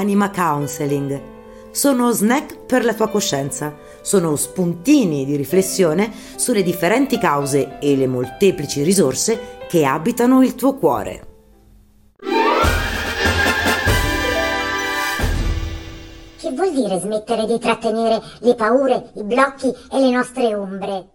[0.00, 1.20] Anima Counseling.
[1.70, 8.06] Sono snack per la tua coscienza, sono spuntini di riflessione sulle differenti cause e le
[8.06, 11.26] molteplici risorse che abitano il tuo cuore.
[16.38, 21.08] Che vuol dire smettere di trattenere le paure, i blocchi e le nostre ombre?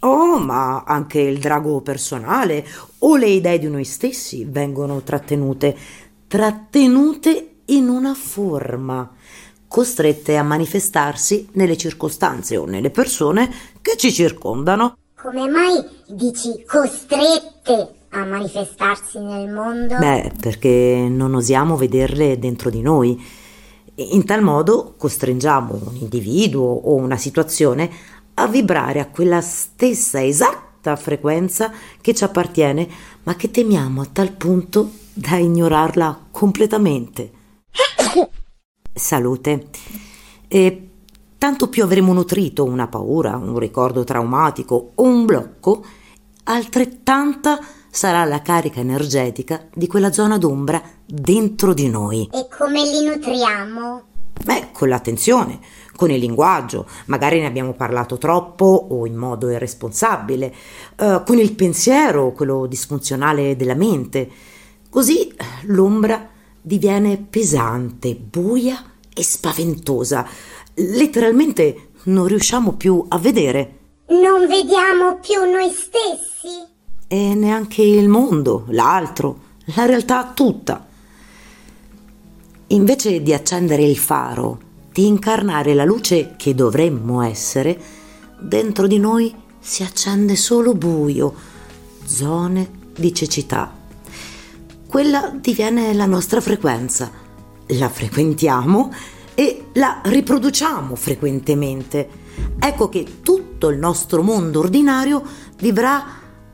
[0.00, 2.66] Oh, ma anche il drago personale
[2.98, 5.74] o le idee di noi stessi vengono trattenute,
[6.26, 9.10] trattenute in una forma,
[9.66, 13.50] costrette a manifestarsi nelle circostanze o nelle persone
[13.80, 14.96] che ci circondano.
[15.20, 19.96] Come mai dici costrette a manifestarsi nel mondo?
[19.98, 23.20] Beh, perché non osiamo vederle dentro di noi.
[23.96, 27.90] In tal modo costringiamo un individuo o una situazione
[28.34, 32.86] a vibrare a quella stessa esatta frequenza che ci appartiene,
[33.22, 37.42] ma che temiamo a tal punto da ignorarla completamente.
[38.94, 39.66] Salute.
[40.46, 40.88] E
[41.36, 45.84] tanto più avremo nutrito una paura, un ricordo traumatico o un blocco,
[46.44, 47.58] altrettanta
[47.90, 52.28] sarà la carica energetica di quella zona d'ombra dentro di noi.
[52.32, 54.02] E come li nutriamo?
[54.44, 55.58] Beh, con l'attenzione,
[55.96, 60.54] con il linguaggio, magari ne abbiamo parlato troppo o in modo irresponsabile,
[60.96, 64.30] eh, con il pensiero, quello disfunzionale della mente.
[64.88, 66.30] Così l'ombra
[66.66, 68.82] diviene pesante, buia
[69.14, 70.26] e spaventosa.
[70.74, 73.78] Letteralmente non riusciamo più a vedere.
[74.08, 76.64] Non vediamo più noi stessi?
[77.06, 79.40] E neanche il mondo, l'altro,
[79.76, 80.86] la realtà tutta.
[82.68, 84.58] Invece di accendere il faro,
[84.90, 87.78] di incarnare la luce che dovremmo essere,
[88.40, 91.34] dentro di noi si accende solo buio,
[92.06, 93.73] zone di cecità.
[94.94, 97.10] Quella diviene la nostra frequenza.
[97.66, 98.92] La frequentiamo
[99.34, 102.08] e la riproduciamo frequentemente.
[102.60, 105.20] Ecco che tutto il nostro mondo ordinario
[105.56, 106.04] vivrà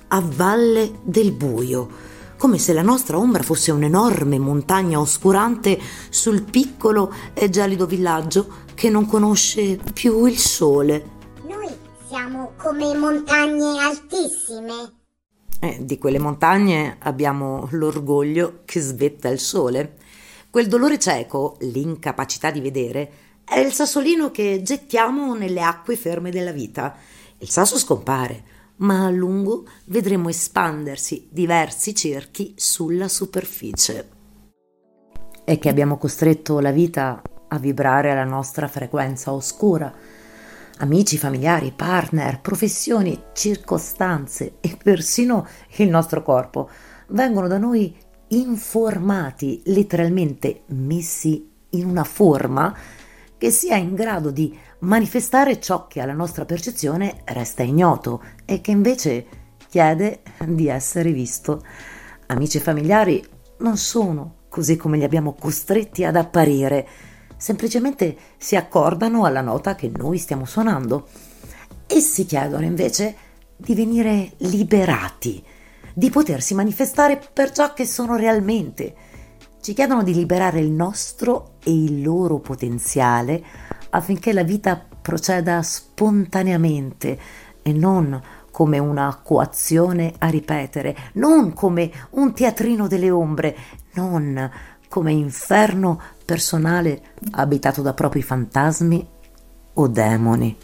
[0.08, 1.88] a valle del buio
[2.38, 5.78] come se la nostra ombra fosse un'enorme montagna oscurante
[6.08, 11.10] sul piccolo e gelido villaggio che non conosce più il sole.
[11.46, 11.68] Noi
[12.08, 14.99] siamo come montagne altissime.
[15.62, 19.96] Eh, di quelle montagne abbiamo l'orgoglio che svetta il sole.
[20.48, 23.12] Quel dolore cieco, l'incapacità di vedere,
[23.44, 26.96] è il sassolino che gettiamo nelle acque ferme della vita.
[27.38, 28.42] Il sasso scompare,
[28.76, 34.08] ma a lungo vedremo espandersi diversi cerchi sulla superficie.
[35.44, 39.92] È che abbiamo costretto la vita a vibrare alla nostra frequenza oscura.
[40.82, 45.46] Amici, familiari, partner, professioni, circostanze e persino
[45.76, 46.70] il nostro corpo
[47.08, 47.94] vengono da noi
[48.28, 52.74] informati, letteralmente messi in una forma
[53.36, 58.70] che sia in grado di manifestare ciò che alla nostra percezione resta ignoto e che
[58.70, 59.26] invece
[59.68, 61.62] chiede di essere visto.
[62.28, 63.22] Amici e familiari
[63.58, 66.88] non sono così come li abbiamo costretti ad apparire,
[67.40, 71.08] semplicemente si accordano alla nota che noi stiamo suonando.
[71.86, 73.16] Essi chiedono invece
[73.56, 75.42] di venire liberati,
[75.94, 78.94] di potersi manifestare per ciò che sono realmente.
[79.62, 83.42] Ci chiedono di liberare il nostro e il loro potenziale
[83.88, 87.18] affinché la vita proceda spontaneamente
[87.62, 88.20] e non
[88.50, 93.56] come una coazione a ripetere, non come un teatrino delle ombre,
[93.94, 94.50] non
[94.90, 99.04] come inferno personale abitato da propri fantasmi
[99.74, 100.56] o demoni.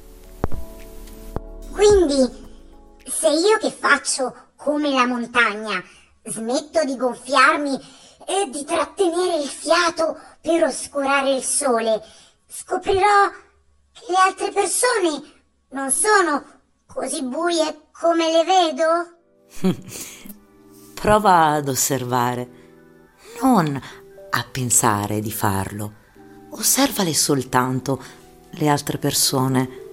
[1.72, 2.30] Quindi,
[3.04, 5.82] se io che faccio come la montagna,
[6.22, 7.80] smetto di gonfiarmi
[8.28, 12.00] e di trattenere il fiato per oscurare il sole,
[12.46, 13.28] scoprirò
[13.92, 15.20] che le altre persone
[15.70, 16.44] non sono
[16.86, 19.74] così buie come le vedo?
[20.94, 22.48] Prova ad osservare,
[23.42, 24.04] non
[24.36, 26.04] a pensare di farlo.
[26.50, 28.02] Osservale soltanto
[28.50, 29.84] le altre persone.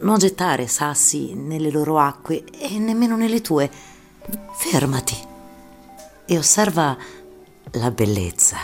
[0.00, 3.70] Non gettare sassi nelle loro acque e nemmeno nelle tue.
[4.56, 5.16] Fermati
[6.24, 6.96] e osserva
[7.72, 8.56] la bellezza.